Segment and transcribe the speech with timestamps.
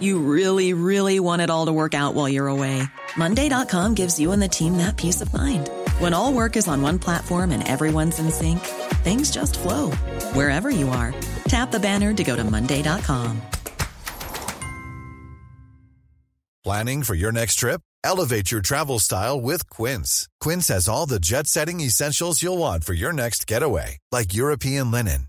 [0.00, 2.82] You really, really want it all to work out while you're away.
[3.16, 5.70] Monday.com gives you and the team that peace of mind.
[5.98, 8.60] When all work is on one platform and everyone's in sync,
[9.02, 9.90] things just flow
[10.34, 11.14] wherever you are.
[11.48, 13.40] Tap the banner to go to Monday.com.
[16.64, 17.80] Planning for your next trip?
[18.04, 20.28] Elevate your travel style with Quince.
[20.40, 24.90] Quince has all the jet setting essentials you'll want for your next getaway, like European
[24.90, 25.28] linen,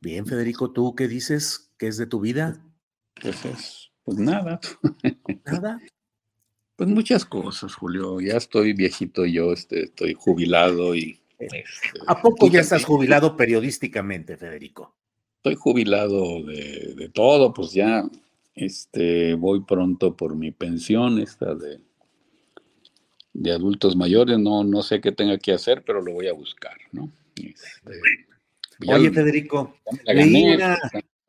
[0.00, 1.72] Bien, Federico, ¿tú qué dices?
[1.76, 2.60] ¿Qué es de tu vida?
[3.20, 4.60] Pues es, pues nada.
[5.44, 5.80] Nada.
[6.76, 8.20] Pues muchas cosas, Julio.
[8.20, 11.18] Ya estoy viejito yo, este, estoy jubilado y...
[11.36, 11.64] Este,
[12.06, 14.94] ¿A poco ya estás jubilado periodísticamente, Federico?
[15.38, 18.08] Estoy jubilado de, de todo, pues ya
[18.54, 21.80] este, voy pronto por mi pensión, esta de,
[23.32, 24.38] de adultos mayores.
[24.38, 27.10] No, no sé qué tenga que hacer, pero lo voy a buscar, ¿no?
[27.34, 28.00] Este,
[28.86, 29.74] Oye, Federico,
[30.04, 30.78] leí una-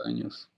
[0.06, 0.50] años.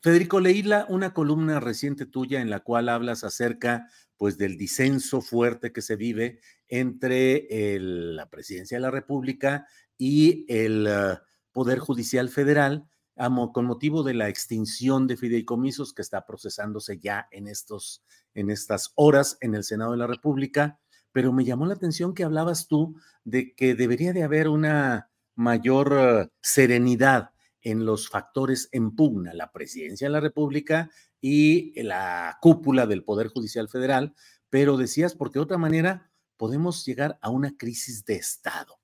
[0.00, 5.20] Federico, leí la- una columna reciente tuya en la cual hablas acerca pues del disenso
[5.20, 9.66] fuerte que se vive entre el- la presidencia de la República
[9.98, 11.18] y el eh,
[11.52, 12.84] Poder Judicial Federal
[13.16, 18.02] amo- con motivo de la extinción de fideicomisos que está procesándose ya en, estos,
[18.34, 20.78] en estas horas en el Senado de la República,
[21.12, 25.96] pero me llamó la atención que hablabas tú de que debería de haber una mayor
[25.98, 32.86] eh, serenidad en los factores en pugna, la presidencia de la República y la cúpula
[32.86, 34.14] del Poder Judicial Federal,
[34.50, 38.80] pero decías, porque de otra manera podemos llegar a una crisis de Estado.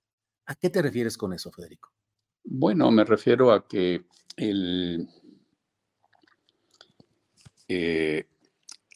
[0.46, 1.92] ¿A qué te refieres con eso, Federico?
[2.44, 4.06] Bueno, me refiero a que
[4.36, 5.08] el,
[7.66, 8.26] eh,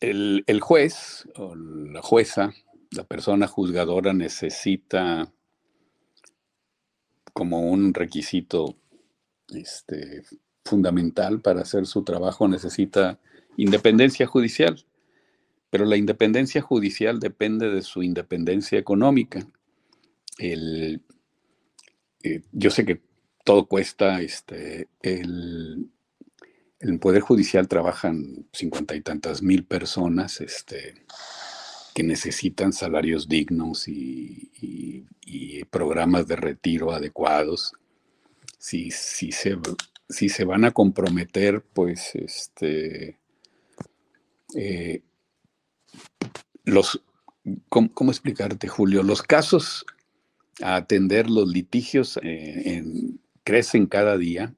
[0.01, 2.53] el, el juez o la jueza,
[2.93, 5.33] la persona juzgadora necesita
[7.33, 8.77] como un requisito
[9.55, 10.23] este,
[10.65, 13.19] fundamental para hacer su trabajo, necesita
[13.57, 14.85] independencia judicial,
[15.71, 19.47] pero la independencia judicial depende de su independencia económica.
[20.39, 21.03] El,
[22.23, 23.01] eh, yo sé que
[23.45, 25.91] todo cuesta, este, el,
[26.79, 31.05] el Poder Judicial trabajan cincuenta y tantas mil personas este,
[31.95, 35.07] que necesitan salarios dignos y,
[35.71, 37.73] programas de retiro adecuados.
[38.59, 39.59] Si, si, se,
[40.09, 43.19] si se van a comprometer, pues este,
[44.55, 45.03] eh,
[46.65, 47.03] los,
[47.69, 49.03] ¿cómo, cómo explicarte, Julio?
[49.03, 49.87] Los casos
[50.63, 54.55] a atender, los litigios eh, en- crecen cada día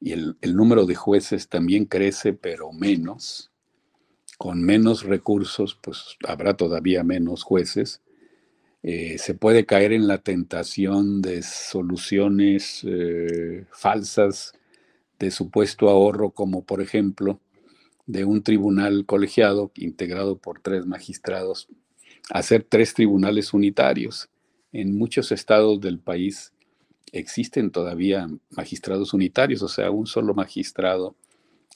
[0.00, 3.51] y el número de jueces también crece, pero menos.
[4.42, 8.02] Con menos recursos, pues habrá todavía menos jueces.
[8.82, 14.52] Eh, se puede caer en la tentación de soluciones eh, falsas
[15.20, 17.38] de supuesto ahorro, como por ejemplo
[18.06, 21.68] de un tribunal colegiado integrado por tres magistrados
[22.28, 24.28] hacer tres tribunales unitarios.
[24.72, 26.52] En muchos estados del país
[27.12, 31.14] existen todavía magistrados unitarios, o sea, un solo magistrado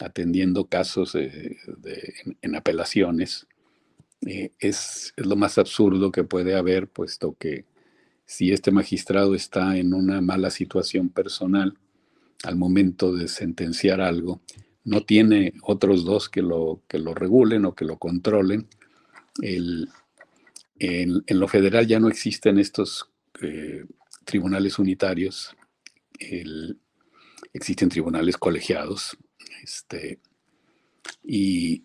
[0.01, 3.47] atendiendo casos en, apelaciones.
[4.27, 7.65] Eh, es, lo más absurdo que puede haber, puesto que
[8.25, 11.79] si este magistrado está en una mala situación personal
[12.43, 14.41] al momento de sentenciar algo,
[14.85, 18.69] no tiene otros dos que lo, que lo regulen o que lo controlen.
[19.41, 19.89] en,
[21.29, 23.09] lo federal ya no existen estos
[23.43, 23.85] eh,
[24.25, 25.57] tribunales unitarios,
[27.53, 29.17] existen tribunales colegiados,
[29.63, 30.19] este,
[31.25, 31.85] y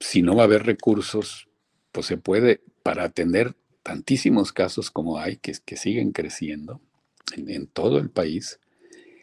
[0.00, 1.48] si no va a haber recursos,
[1.92, 6.80] pues se puede, para atender tantísimos casos como hay, que, que siguen creciendo
[7.36, 8.60] en, todo el país,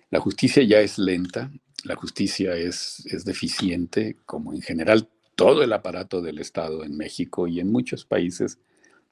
[0.10, 1.52] la justicia ya es lenta,
[1.84, 7.48] la justicia es, es deficiente, como en general todo el aparato del Estado en México
[7.48, 8.60] y en muchos países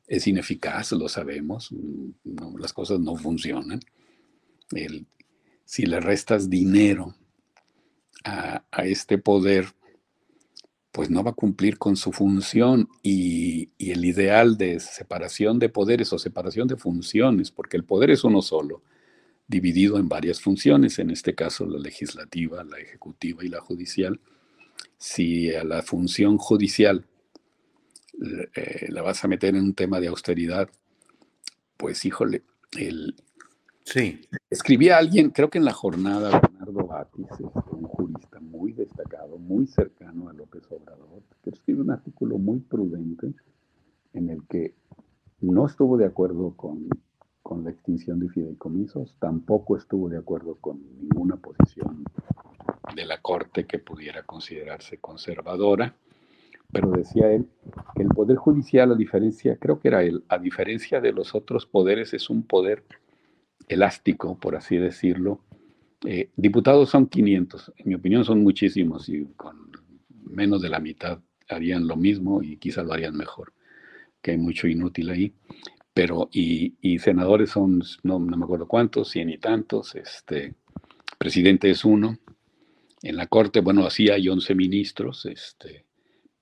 [0.07, 1.69] es ineficaz, lo sabemos,
[2.59, 3.79] las cosas no funcionan.
[5.65, 7.15] si le restas dinero
[8.23, 9.67] a, este poder,
[10.91, 15.69] pues no va a cumplir con su función y, y, el ideal de separación de
[15.69, 18.81] poderes o separación de funciones, porque el poder es uno solo,
[19.47, 24.19] dividido en varias funciones, en este caso la legislativa, la ejecutiva y la judicial.
[24.97, 27.05] Si a la función judicial
[28.55, 30.69] eh, la vas a meter en un tema de austeridad,
[31.77, 32.43] pues híjole,
[32.77, 33.15] el...
[33.83, 34.21] Sí.
[34.49, 37.25] Escribía alguien, creo que en la jornada, Bernardo Batis,
[38.61, 43.33] muy destacado, muy cercano a López Obrador, que escribe un artículo muy prudente
[44.13, 44.75] en el que
[45.39, 46.87] no estuvo de acuerdo con,
[47.41, 52.03] con la extinción de fideicomisos, tampoco estuvo de acuerdo con ninguna posición
[52.95, 55.95] de la Corte que pudiera considerarse conservadora
[56.71, 57.47] pero decía él
[57.95, 61.65] que el poder judicial, a diferencia, creo que era él, a diferencia de los otros
[61.65, 62.83] poderes, es un poder
[63.67, 65.41] elástico, por así decirlo.
[66.05, 69.71] Eh, diputados son 500, en mi opinión son muchísimos y con
[70.23, 73.53] menos de la mitad harían lo mismo y quizás lo harían mejor,
[74.21, 75.33] que hay mucho inútil ahí.
[75.93, 80.55] Pero, y, senadores son, no, no, me acuerdo cuántos, cien y tantos, este,
[81.17, 82.17] presidente es uno.
[83.03, 85.85] En la Corte, bueno, así hay 11 ministros, este,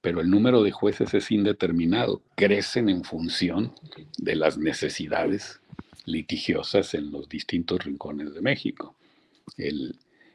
[0.01, 3.73] pero el número de jueces es indeterminado, crecen en función
[4.17, 5.61] de las necesidades
[6.05, 8.95] litigiosas en los distintos rincones de México.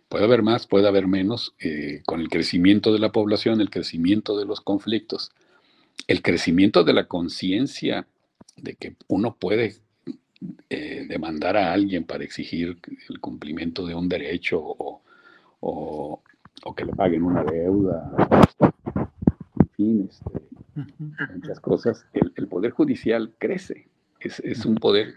[0.09, 4.39] Puede haber más, puede haber menos, eh, con el crecimiento de la población, el crecimiento
[4.39, 5.33] de los conflictos,
[6.07, 8.07] el crecimiento de la conciencia
[8.57, 9.77] de que uno puede
[10.71, 12.79] eh, demandar a alguien para exigir
[13.09, 15.03] el cumplimiento de un derecho o,
[15.61, 18.13] o que le paguen una deuda
[19.77, 20.41] fin, este,
[21.35, 23.89] muchas cosas, el, poder judicial crece.
[24.21, 25.17] Es, un poder,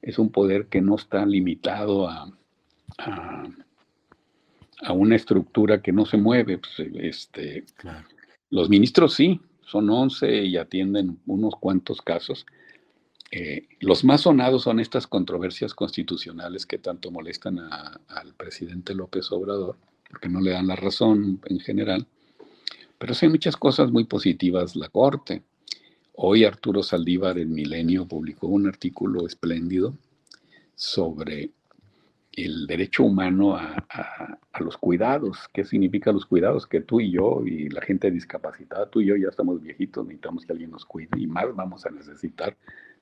[0.00, 2.28] es un poder que no está limitado a,
[2.98, 3.48] a,
[4.92, 6.58] una estructura que no se mueve.
[6.58, 7.64] Pues, este,
[8.50, 12.46] Los ministros sí, son 11 y atienden unos cuantos casos.
[13.30, 19.78] Eh, los más sonados son estas controversias constitucionales que tanto molestan al presidente López Obrador,
[20.10, 22.06] porque no le dan la razón en general.
[22.98, 25.42] Pero sí hay muchas cosas muy positivas la Corte.
[26.14, 29.94] Hoy Arturo Saldívar en Milenio publicó un artículo espléndido
[30.74, 31.50] sobre
[32.32, 35.48] el derecho humano a, los cuidados.
[35.52, 36.66] ¿Qué significa los cuidados?
[36.66, 40.46] Que tú y yo y la gente discapacitada, tú y yo ya estamos viejitos, necesitamos
[40.46, 42.56] que alguien nos cuide y más vamos a necesitar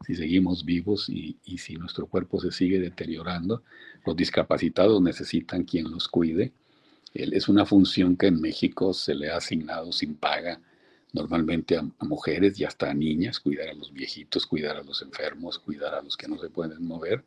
[0.06, 3.62] si seguimos vivos y, y si nuestro cuerpo se sigue deteriorando.
[4.06, 6.52] Los discapacitados necesitan quien los cuide
[7.14, 10.60] es una función que en México se le ha asignado sin paga
[11.12, 15.58] normalmente a, mujeres y hasta a niñas, cuidar a los viejitos, cuidar a los enfermos,
[15.58, 17.24] cuidar a los que no se pueden mover.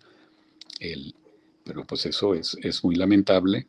[1.64, 3.68] Pero pues eso es, es muy lamentable.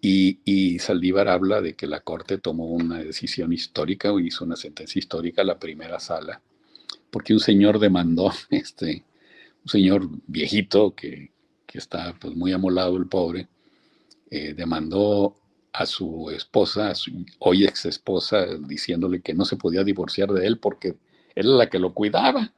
[0.00, 4.56] Y, y, Saldívar habla de que la Corte tomó una decisión histórica o hizo una
[4.56, 6.42] sentencia histórica la primera sala,
[7.10, 9.04] porque un señor demandó, este,
[9.64, 11.30] un señor viejito que,
[11.66, 13.48] que está pues, muy amolado el pobre,
[14.30, 15.36] eh, demandó
[15.72, 20.46] a su esposa, a su hoy ex esposa, diciéndole que no se podía divorciar de
[20.46, 20.88] él porque
[21.34, 22.52] él era la que lo cuidaba.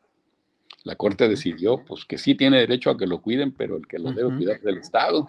[0.84, 3.98] La corte decidió pues que sí tiene derecho a que lo cuiden, pero el que
[3.98, 5.28] lo debe cuidar es el Estado.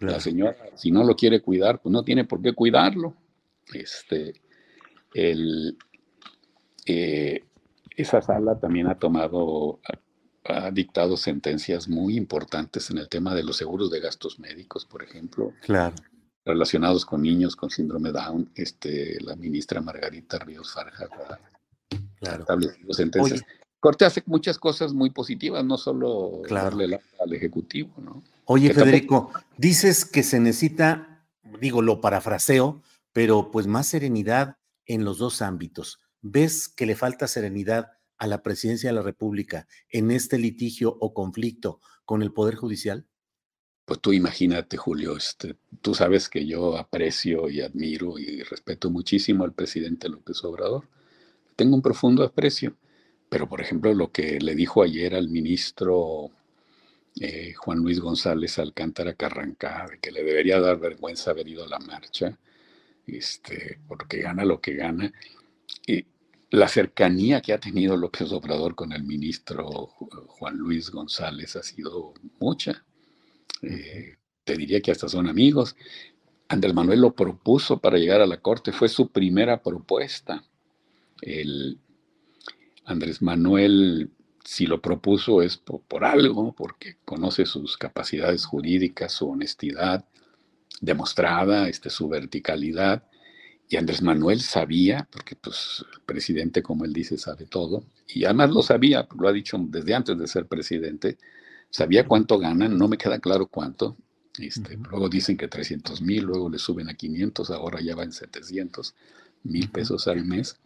[0.00, 3.14] La señora, si no lo quiere cuidar, pues no tiene por qué cuidarlo.
[3.72, 4.34] Este,
[5.14, 5.76] el,
[6.86, 7.44] eh,
[7.96, 9.80] esa sala también ha tomado,
[10.44, 15.02] ha dictado sentencias muy importantes en el tema de los seguros de gastos médicos, por
[15.02, 15.52] ejemplo.
[15.62, 15.94] Claro
[16.44, 21.06] relacionados con niños con síndrome Down, este, la ministra Margarita Ríos Farja
[22.18, 22.44] claro.
[22.90, 23.42] sentencias.
[23.80, 28.22] Corte hace muchas cosas muy positivas, no solo darle la, al Ejecutivo, ¿no?
[28.44, 31.24] Oye, Federico, dices que se necesita,
[31.60, 32.82] digo, lo parafraseo,
[33.12, 36.00] pero pues más serenidad en los dos ámbitos.
[36.20, 41.14] ¿Ves que le falta serenidad a la presidencia de la República en este litigio o
[41.14, 43.06] conflicto con el Poder Judicial?
[43.86, 49.42] Pues tú imagínate, Julio, este, tú sabes que yo aprecio y admiro y respeto muchísimo
[49.44, 50.86] al presidente López Obrador.
[51.56, 52.76] Tengo un profundo aprecio,
[53.30, 56.30] pero por ejemplo lo que le dijo ayer al ministro
[57.18, 61.68] eh, Juan Luis González Alcántara Carrancá, de que le debería dar vergüenza haber ido a
[61.68, 62.36] la marcha,
[63.06, 65.12] este, porque gana lo que gana.
[65.86, 66.04] Y
[66.50, 72.14] la cercanía que ha tenido López Obrador con el ministro Juan Luis González ha sido
[72.40, 72.84] mucha.
[73.62, 75.76] Eh, te diría que hasta son amigos.
[76.48, 80.44] Andrés Manuel lo propuso para llegar a la corte, fue su primera propuesta.
[81.22, 81.78] El
[82.84, 84.10] Andrés Manuel,
[84.44, 90.04] si lo propuso es por, algo, porque conoce sus capacidades jurídicas, su honestidad
[90.80, 93.04] demostrada, este, su verticalidad.
[93.68, 98.50] Y Andrés Manuel sabía, porque pues el presidente, como él dice, sabe todo, y además
[98.50, 101.18] lo sabía, lo ha dicho desde antes de ser presidente,
[101.70, 103.96] sabía cuánto ganan, no me queda claro cuánto.
[104.38, 108.12] Este, Luego dicen que 300 mil, luego le suben a 500, ahora ya va en
[108.12, 108.94] 700
[109.44, 110.56] mil pesos al mes.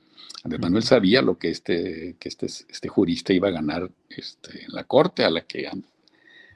[0.42, 4.72] Andrés Manuel sabía lo que este, que este, este jurista iba a ganar este, en
[4.72, 5.68] la corte a la que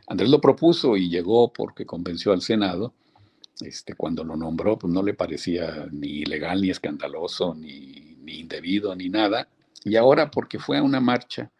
[0.06, 2.92] Andrés lo propuso y llegó porque convenció al Senado.
[3.60, 8.94] Este, cuando lo nombró, pues no le parecía ni ilegal, ni escandaloso, ni, ni indebido,
[8.94, 9.48] ni nada.
[9.84, 11.50] Y ahora, porque fue a una marcha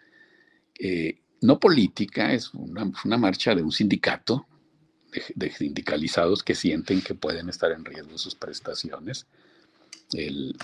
[0.79, 4.47] eh, no política, es una, marcha de un sindicato,
[5.35, 9.27] de, sindicalizados que sienten que pueden estar en riesgo sus prestaciones.
[10.13, 10.57] El,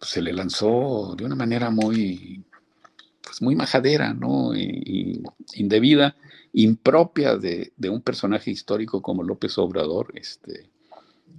[0.00, 2.44] se le lanzó de una manera muy,
[3.22, 4.54] pues muy majadera, ¿no?
[4.56, 5.22] Y,
[5.54, 6.16] indebida,
[6.52, 10.70] impropia de, un personaje histórico como López Obrador, este,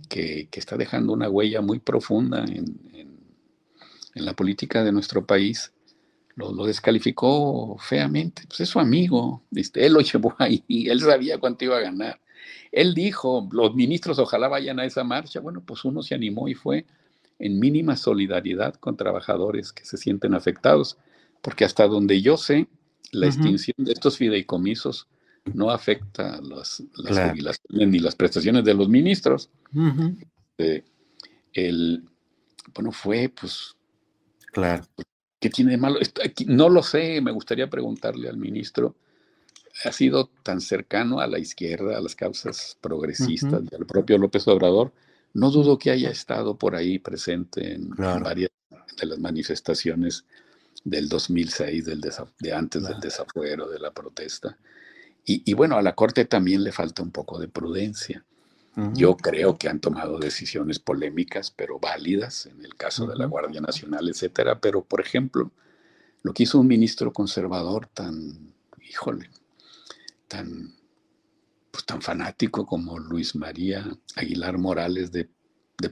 [0.07, 2.79] que, está dejando una huella muy profunda en,
[4.15, 5.71] en la política de nuestro país
[6.35, 8.43] lo, descalificó feamente.
[8.47, 12.19] Pues es su amigo, este, él lo llevó ahí, él sabía cuánto iba a ganar.
[12.71, 15.39] Él dijo, los ministros ojalá vayan a esa marcha.
[15.39, 16.85] Bueno, pues uno se animó y fue
[17.39, 20.97] en mínima solidaridad con trabajadores que se sienten afectados,
[21.41, 22.67] porque hasta donde yo sé,
[23.11, 25.07] la extinción de estos fideicomisos
[25.53, 29.49] no afecta las, las jubilaciones ni las prestaciones de los ministros.
[30.57, 30.83] Eh,
[31.53, 32.03] el,
[32.75, 33.75] bueno, fue pues
[34.51, 34.85] Claro.
[35.39, 35.99] ¿Qué tiene de malo?
[36.47, 38.95] No lo sé, me gustaría preguntarle al ministro.
[39.85, 44.47] Ha sido tan cercano a la izquierda, a las causas progresistas y al propio López
[44.47, 44.91] Obrador.
[45.33, 48.49] No dudo que haya estado por ahí presente en, varias
[48.99, 50.25] de las manifestaciones
[50.83, 52.01] del 2006, del
[52.39, 54.57] de antes del desafuero, de la protesta.
[55.25, 58.23] Y, y, bueno, a la Corte también le falta un poco de prudencia.
[58.93, 63.59] Yo creo que han tomado decisiones polémicas, pero válidas, en el caso de la Guardia
[63.59, 64.61] Nacional, etcétera.
[64.61, 65.51] Pero, por ejemplo,
[66.23, 68.53] lo que hizo un ministro conservador tan,
[68.89, 69.29] híjole,
[70.29, 70.73] tan,
[71.79, 73.85] pues, tan fanático como Luis María
[74.17, 75.29] Aguilar Morales de,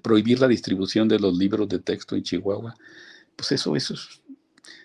[0.02, 2.76] prohibir la distribución de los libros de texto en Chihuahua,
[3.38, 3.94] pues eso, eso,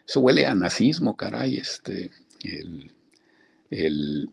[0.06, 1.56] eso huele a nazismo, caray.
[1.56, 2.12] Este,
[3.68, 4.30] el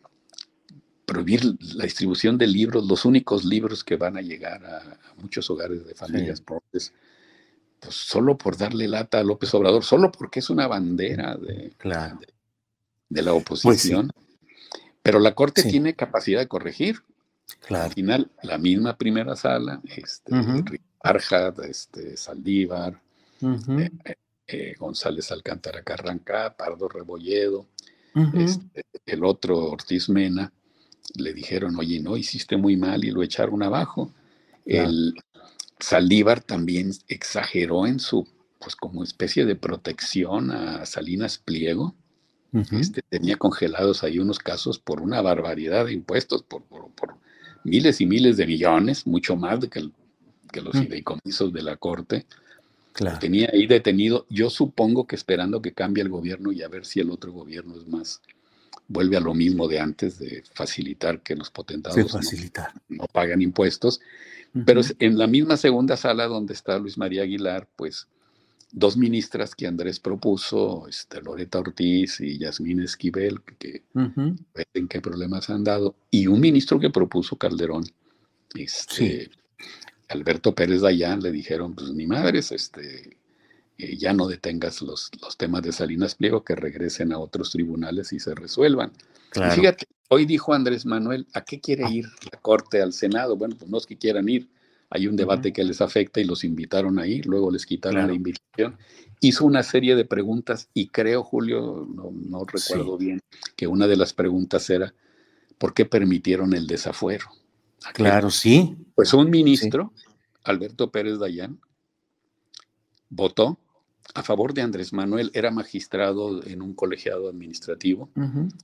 [1.05, 5.87] prohibir la distribución de libros, los únicos libros que van a llegar a, muchos hogares
[5.87, 6.93] de familias pobres,
[7.79, 11.73] pues solo por darle lata a López Obrador, solo porque es una bandera de,
[13.09, 14.11] de, la oposición.
[15.01, 17.03] Pero la Corte tiene capacidad de corregir.
[17.69, 20.31] Al final, la misma primera sala, este,
[21.67, 23.01] este Saldívar,
[23.41, 24.15] eh, eh,
[24.47, 27.67] eh, González Alcántara Carranca, Pardo Rebolledo,
[28.33, 30.51] este, el otro Ortiz Mena,
[31.15, 34.11] le dijeron, oye, no, hiciste muy mal y lo echaron abajo.
[34.65, 35.15] El
[35.79, 38.27] Saldívar también exageró en su,
[38.59, 41.95] pues como especie de protección a Salinas Pliego.
[42.71, 47.15] Este, tenía congelados ahí unos casos por una barbaridad de impuestos, por, por,
[47.63, 49.89] miles y miles de millones, mucho más de que,
[50.51, 52.25] que los fideicomisos de la Corte.
[52.93, 53.19] Claro.
[53.19, 56.99] Tenía ahí detenido, yo supongo que esperando que cambie el gobierno y a ver si
[56.99, 58.21] el otro gobierno es más,
[58.87, 61.97] vuelve a lo mismo de antes, de facilitar que los potentados
[62.89, 64.01] no, pagan impuestos.
[64.65, 68.07] Pero en la misma segunda sala donde está Luis María Aguilar, pues
[68.71, 75.49] dos ministras que Andrés propuso, este, Loreta Ortiz y Yasmín Esquivel, que, ven qué problemas
[75.49, 77.85] han dado, y un ministro que propuso Calderón,
[78.55, 79.31] este,
[80.09, 83.17] Alberto Pérez Dayán, le dijeron, pues ni madres, este,
[83.77, 88.13] eh, ya no detengas los, los temas de Salinas Pliego, que regresen a otros tribunales
[88.13, 88.91] y se resuelvan.
[89.35, 91.91] Y fíjate, hoy dijo Andrés Manuel, ¿a qué quiere ah.
[91.91, 93.37] ir la Corte al Senado?
[93.37, 94.49] Bueno, pues no es que quieran ir,
[94.89, 98.13] hay un debate que les afecta y los invitaron a ir, luego les quitaron la
[98.13, 98.77] invitación.
[99.21, 103.19] Hizo una serie de preguntas y creo, Julio, no, recuerdo bien,
[103.55, 104.93] que una de las preguntas era,
[105.57, 107.25] ¿por qué permitieron el desafuero?
[107.93, 108.75] Claro, sí.
[108.95, 109.93] Pues un ministro,
[110.43, 111.59] Alberto Pérez Dayán,
[113.09, 113.59] votó
[114.15, 118.09] a favor de Andrés Manuel, era magistrado en un colegiado administrativo,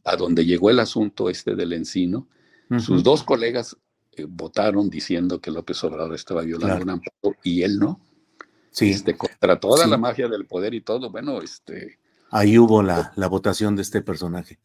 [0.03, 2.27] a donde llegó el asunto este del encino.
[2.79, 3.77] Sus dos colegas
[4.17, 7.99] eh, votaron diciendo que López Obrador estaba violando un amparo y él no.
[8.71, 8.91] Sí.
[8.91, 11.99] Este, contra toda la magia del poder y todo, bueno, este...
[12.31, 14.59] Ahí hubo la, la votación de este personaje.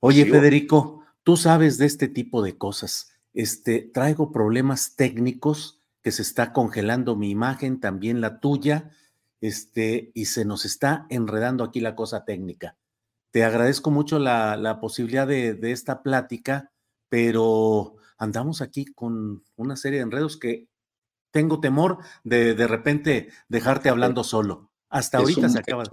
[0.00, 3.10] Oye, Federico, tú sabes de este tipo de cosas.
[3.34, 8.90] Este, traigo problemas técnicos que se está congelando mi imagen, también la tuya
[9.40, 12.76] este, y se nos está enredando aquí la cosa técnica.
[13.30, 16.72] Te agradezco mucho la, posibilidad de, esta plática,
[17.08, 20.68] pero andamos aquí con una serie de enredos que
[21.30, 24.70] tengo temor de de repente dejarte hablando solo.
[24.90, 25.84] Hasta ahorita se acaba.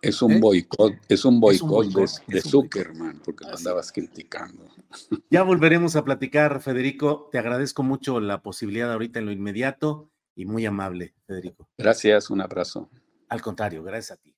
[0.00, 0.38] Es un, ¿Eh?
[0.38, 1.86] boicot, es un boicot,
[2.28, 4.64] de, Zuckerman, porque lo andabas criticando.
[5.28, 7.28] Ya volveremos a platicar, Federico.
[7.32, 11.68] Te agradezco mucho la posibilidad ahorita en lo inmediato y muy amable, Federico.
[11.76, 12.88] Gracias, un abrazo.
[13.28, 14.37] Al contrario, gracias a ti.